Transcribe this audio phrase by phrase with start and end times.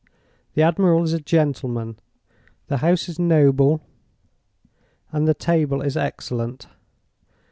[0.55, 1.99] "The admiral is a gentleman,
[2.69, 3.81] the house is noble,
[5.13, 6.65] the table is excellent.